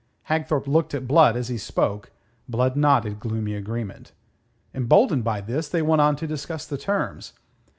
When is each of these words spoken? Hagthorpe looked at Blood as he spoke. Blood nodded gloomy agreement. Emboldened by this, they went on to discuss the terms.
Hagthorpe 0.29 0.65
looked 0.65 0.95
at 0.95 1.07
Blood 1.07 1.37
as 1.37 1.49
he 1.49 1.59
spoke. 1.59 2.09
Blood 2.49 2.75
nodded 2.75 3.19
gloomy 3.19 3.53
agreement. 3.53 4.13
Emboldened 4.73 5.23
by 5.23 5.41
this, 5.41 5.69
they 5.69 5.83
went 5.83 6.01
on 6.01 6.15
to 6.15 6.25
discuss 6.25 6.65
the 6.65 6.75
terms. 6.79 7.33